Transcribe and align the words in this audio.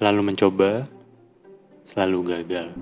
Selalu 0.00 0.32
mencoba, 0.32 0.88
selalu 1.92 2.32
gagal. 2.32 2.72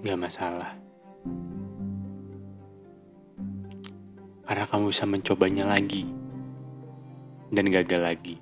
Gak 0.00 0.16
masalah. 0.16 0.72
Karena 4.48 4.64
kamu 4.64 4.88
bisa 4.88 5.04
mencobanya 5.04 5.68
lagi 5.68 6.08
dan 7.52 7.68
gagal 7.68 8.00
lagi. 8.00 8.40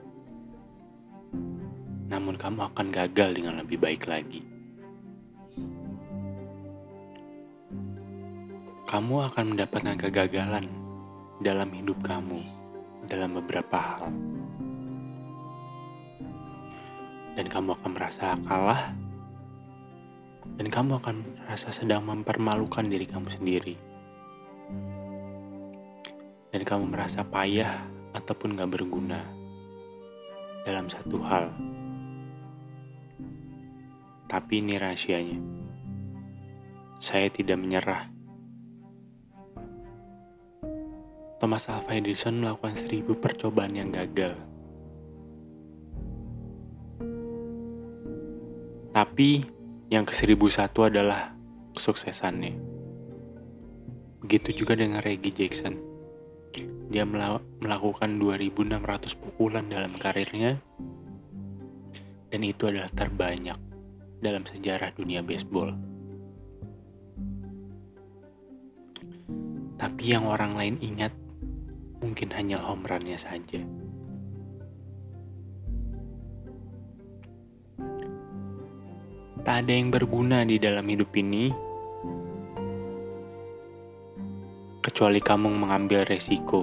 Namun 2.15 2.39
kamu 2.39 2.63
akan 2.71 2.87
gagal 2.95 3.43
dengan 3.43 3.59
lebih 3.59 3.83
baik 3.83 4.07
lagi. 4.07 4.47
Kamu 8.87 9.15
akan 9.35 9.45
mendapatkan 9.51 9.99
kegagalan 9.99 10.71
dalam 11.43 11.75
hidup 11.75 11.99
kamu 12.07 12.39
dalam 13.11 13.35
beberapa 13.35 13.83
hal. 13.83 14.15
Dan 17.33 17.49
kamu 17.49 17.77
akan 17.81 17.91
merasa 17.97 18.37
kalah 18.45 18.93
dan 20.59 20.67
kamu 20.69 20.99
akan 21.01 21.17
merasa 21.47 21.71
sedang 21.71 22.05
mempermalukan 22.05 22.85
diri 22.87 23.07
kamu 23.07 23.29
sendiri. 23.33 23.77
Dan 26.53 26.63
kamu 26.69 26.93
merasa 26.93 27.25
payah 27.25 27.81
ataupun 28.13 28.59
gak 28.61 28.69
berguna 28.77 29.25
dalam 30.69 30.91
satu 30.93 31.17
hal. 31.25 31.49
Tapi 34.29 34.53
ini 34.61 34.77
rahasianya. 34.77 35.39
Saya 37.03 37.29
tidak 37.33 37.59
menyerah. 37.59 38.09
Thomas 41.43 41.67
Alva 41.67 41.99
Edison 41.99 42.39
melakukan 42.39 42.79
seribu 42.79 43.19
percobaan 43.19 43.75
yang 43.75 43.91
gagal. 43.91 44.52
Tapi 48.93 49.41
yang 49.89 50.05
ke 50.05 50.13
satu 50.53 50.89
adalah 50.89 51.33
kesuksesannya. 51.77 52.57
Begitu 54.21 54.65
juga 54.65 54.77
dengan 54.77 55.01
Reggie 55.01 55.33
Jackson. 55.33 55.81
Dia 56.93 57.09
melakukan 57.09 58.21
2600 58.21 59.17
pukulan 59.17 59.65
dalam 59.73 59.97
karirnya 59.97 60.61
dan 62.33 62.41
itu 62.45 62.69
adalah 62.69 62.89
terbanyak 62.97 63.57
dalam 64.25 64.45
sejarah 64.49 64.93
dunia 64.97 65.21
baseball. 65.21 65.77
Tapi 69.77 70.05
yang 70.05 70.25
orang 70.25 70.57
lain 70.57 70.77
ingat 70.81 71.13
mungkin 72.01 72.33
hanya 72.33 72.57
home 72.61 72.89
saja. 73.21 73.61
Tak 79.43 79.67
ada 79.67 79.75
yang 79.75 79.91
berguna 79.91 80.47
di 80.47 80.55
dalam 80.63 80.87
hidup 80.87 81.11
ini 81.19 81.51
kecuali 84.79 85.19
kamu 85.19 85.51
mengambil 85.51 86.07
resiko 86.07 86.63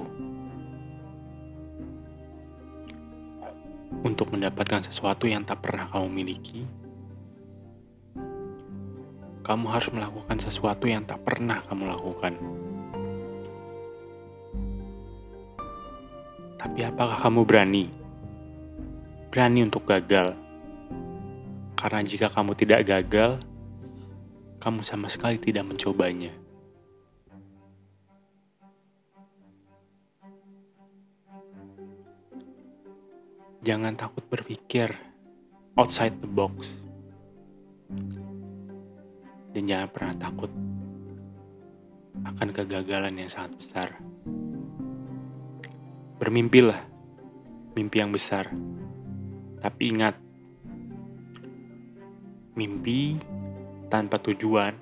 untuk 4.00 4.32
mendapatkan 4.32 4.80
sesuatu 4.88 5.28
yang 5.28 5.44
tak 5.44 5.60
pernah 5.60 5.92
kamu 5.92 6.08
miliki. 6.08 6.64
Kamu 9.44 9.66
harus 9.68 9.92
melakukan 9.92 10.40
sesuatu 10.40 10.88
yang 10.88 11.04
tak 11.04 11.20
pernah 11.20 11.60
kamu 11.68 11.84
lakukan. 11.84 12.32
Tapi 16.56 16.80
apakah 16.88 17.20
kamu 17.28 17.44
berani? 17.44 17.92
Berani 19.28 19.68
untuk 19.68 19.84
gagal. 19.84 20.32
Karena 21.80 22.04
jika 22.04 22.28
kamu 22.28 22.52
tidak 22.60 22.84
gagal, 22.84 23.40
kamu 24.60 24.84
sama 24.84 25.08
sekali 25.08 25.40
tidak 25.40 25.64
mencobanya. 25.64 26.28
Jangan 33.64 33.96
takut 33.96 34.20
berpikir 34.28 34.92
outside 35.80 36.12
the 36.20 36.28
box. 36.28 36.68
Dan 39.56 39.64
jangan 39.64 39.88
pernah 39.88 40.16
takut 40.20 40.52
akan 42.20 42.48
kegagalan 42.52 43.24
yang 43.24 43.32
sangat 43.32 43.56
besar. 43.56 43.88
Bermimpilah, 46.20 46.84
mimpi 47.72 48.04
yang 48.04 48.12
besar. 48.12 48.52
Tapi 49.64 49.92
ingat, 49.96 50.16
mimpi 52.58 53.14
tanpa 53.86 54.18
tujuan 54.18 54.74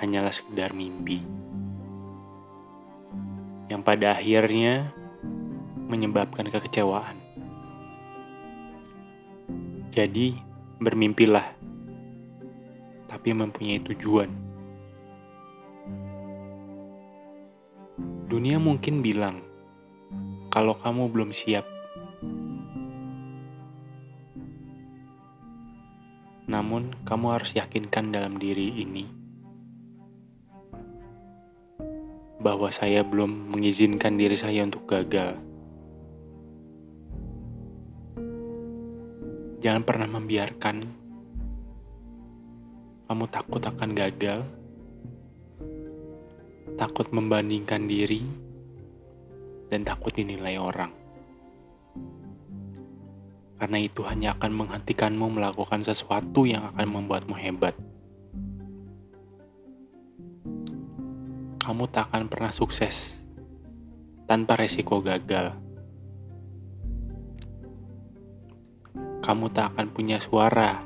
hanyalah 0.00 0.32
sekedar 0.32 0.72
mimpi. 0.72 1.20
Yang 3.68 3.82
pada 3.84 4.16
akhirnya 4.16 4.96
menyebabkan 5.88 6.48
kekecewaan. 6.48 7.16
Jadi, 9.92 10.36
bermimpilah, 10.78 11.52
tapi 13.10 13.34
mempunyai 13.34 13.82
tujuan. 13.82 14.30
Dunia 18.28 18.60
mungkin 18.60 19.00
bilang, 19.00 19.42
kalau 20.52 20.76
kamu 20.76 21.08
belum 21.12 21.32
siap. 21.32 21.77
Namun, 26.48 26.96
kamu 27.04 27.26
harus 27.36 27.52
yakinkan 27.52 28.10
dalam 28.10 28.40
diri 28.40 28.80
ini 28.80 29.18
bahwa 32.38 32.70
saya 32.70 33.02
belum 33.02 33.52
mengizinkan 33.52 34.14
diri 34.14 34.38
saya 34.38 34.64
untuk 34.64 34.86
gagal. 34.86 35.36
Jangan 39.58 39.82
pernah 39.82 40.06
membiarkan 40.06 40.76
kamu 43.10 43.24
takut 43.32 43.62
akan 43.64 43.90
gagal, 43.96 44.40
takut 46.78 47.10
membandingkan 47.10 47.90
diri 47.90 48.22
dan 49.66 49.82
takut 49.82 50.14
dinilai 50.14 50.60
orang. 50.62 50.97
Karena 53.58 53.78
itu 53.82 54.06
hanya 54.06 54.38
akan 54.38 54.54
menghentikanmu 54.54 55.34
melakukan 55.34 55.82
sesuatu 55.82 56.46
yang 56.46 56.62
akan 56.70 56.86
membuatmu 56.86 57.34
hebat. 57.34 57.74
Kamu 61.58 61.84
tak 61.90 62.08
akan 62.14 62.30
pernah 62.30 62.54
sukses 62.54 63.18
tanpa 64.30 64.54
resiko 64.54 65.02
gagal. 65.02 65.58
Kamu 69.26 69.50
tak 69.50 69.74
akan 69.74 69.86
punya 69.90 70.22
suara 70.22 70.78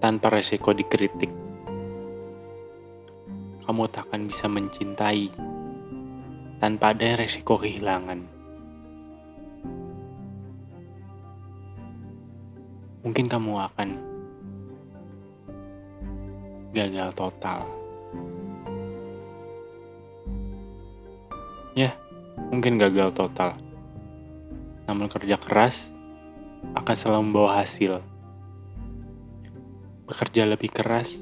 tanpa 0.00 0.32
resiko 0.32 0.72
dikritik. 0.72 1.30
Kamu 3.62 3.86
tak 3.92 4.08
akan 4.10 4.26
bisa 4.26 4.48
mencintai 4.48 5.30
tanpa 6.58 6.96
ada 6.96 7.20
resiko 7.20 7.60
kehilangan. 7.60 8.31
Mungkin 13.02 13.26
kamu 13.26 13.52
akan 13.70 13.88
gagal 16.70 17.10
total. 17.18 17.66
Ya, 21.74 21.92
mungkin 22.54 22.78
gagal 22.78 23.12
total. 23.12 23.58
Namun 24.86 25.10
kerja 25.10 25.36
keras 25.36 25.78
akan 26.78 26.94
selalu 26.94 27.20
membawa 27.26 27.60
hasil. 27.66 27.98
Bekerja 30.06 30.46
lebih 30.46 30.70
keras, 30.70 31.14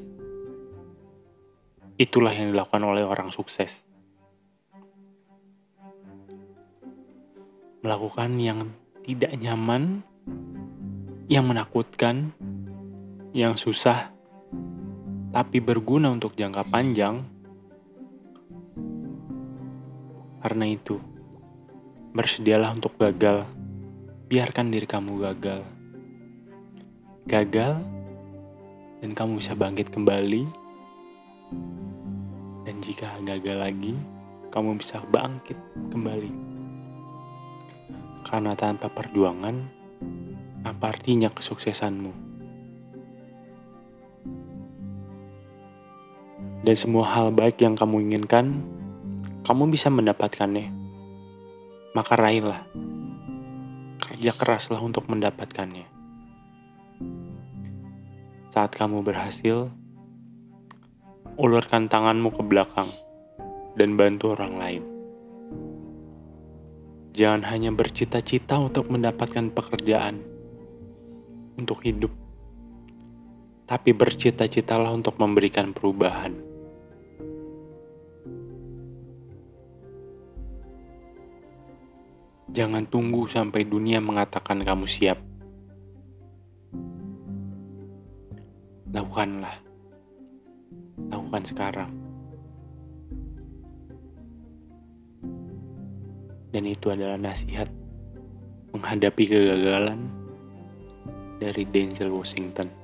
itulah 1.97 2.33
yang 2.33 2.53
dilakukan 2.53 2.83
oleh 2.85 3.05
orang 3.05 3.33
sukses. 3.33 3.91
melakukan 7.81 8.37
yang 8.37 8.61
tidak 9.05 9.33
nyaman, 9.41 10.05
yang 11.31 11.47
menakutkan, 11.47 12.35
yang 13.31 13.55
susah, 13.55 14.11
tapi 15.31 15.63
berguna 15.63 16.11
untuk 16.11 16.35
jangka 16.35 16.67
panjang. 16.67 17.23
Karena 20.43 20.67
itu, 20.67 20.99
bersedialah 22.19 22.75
untuk 22.75 22.99
gagal. 22.99 23.47
Biarkan 24.27 24.75
diri 24.75 24.91
kamu 24.91 25.23
gagal. 25.23 25.63
Gagal, 27.31 27.79
dan 28.99 29.11
kamu 29.15 29.39
bisa 29.39 29.55
bangkit 29.55 29.87
kembali. 29.95 30.51
Dan 32.67 32.83
jika 32.83 33.23
gagal 33.23 33.71
lagi, 33.71 33.95
kamu 34.51 34.83
bisa 34.83 34.99
bangkit 35.15 35.59
kembali. 35.95 36.33
Karena 38.27 38.51
tanpa 38.59 38.91
perjuangan, 38.91 39.80
apa 40.81 40.97
artinya 40.97 41.29
kesuksesanmu. 41.29 42.09
Dan 46.65 46.73
semua 46.73 47.05
hal 47.13 47.37
baik 47.37 47.61
yang 47.61 47.77
kamu 47.77 48.09
inginkan, 48.09 48.65
kamu 49.45 49.69
bisa 49.69 49.93
mendapatkannya. 49.93 50.73
Maka 51.93 52.17
raihlah. 52.17 52.65
Kerja 54.01 54.33
keraslah 54.33 54.81
untuk 54.81 55.05
mendapatkannya. 55.05 55.85
Saat 58.57 58.73
kamu 58.73 59.05
berhasil, 59.05 59.69
ulurkan 61.37 61.93
tanganmu 61.93 62.33
ke 62.33 62.41
belakang 62.41 62.89
dan 63.77 64.01
bantu 64.01 64.33
orang 64.33 64.57
lain. 64.57 64.83
Jangan 67.13 67.45
hanya 67.53 67.69
bercita-cita 67.69 68.57
untuk 68.57 68.89
mendapatkan 68.89 69.53
pekerjaan 69.53 70.40
untuk 71.57 71.83
hidup, 71.83 72.13
tapi 73.65 73.95
bercita-citalah 73.95 74.91
untuk 74.91 75.17
memberikan 75.17 75.71
perubahan. 75.71 76.51
Jangan 82.51 82.83
tunggu 82.91 83.31
sampai 83.31 83.63
dunia 83.63 84.03
mengatakan 84.03 84.67
kamu 84.67 84.83
siap. 84.91 85.23
Lakukanlah. 88.91 89.55
Lakukan 91.15 91.43
sekarang. 91.47 91.91
Dan 96.51 96.67
itu 96.67 96.91
adalah 96.91 97.15
nasihat 97.15 97.71
menghadapi 98.75 99.31
kegagalan 99.31 100.20
dari 101.41 101.65
Denzel 101.65 102.13
Washington. 102.13 102.80